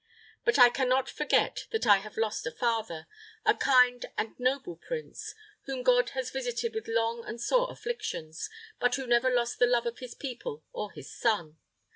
But 0.43 0.57
I 0.57 0.69
can 0.69 0.89
not 0.89 1.11
forget 1.11 1.67
that 1.69 1.85
I 1.85 1.97
have 1.97 2.17
lost 2.17 2.47
a 2.47 2.51
father, 2.51 3.05
a 3.45 3.53
kind 3.53 4.03
and 4.17 4.33
noble 4.39 4.75
prince, 4.75 5.35
whom 5.65 5.83
God 5.83 6.09
has 6.17 6.31
visited 6.31 6.73
with 6.73 6.87
long 6.87 7.23
and 7.23 7.39
sore 7.39 7.71
afflictions, 7.71 8.49
but 8.79 8.95
who 8.95 9.05
never 9.05 9.29
lost 9.29 9.59
the 9.59 9.67
love 9.67 9.85
of 9.85 9.99
his 9.99 10.15
people 10.15 10.63
or 10.73 10.89
his 10.91 11.13
son. 11.13 11.59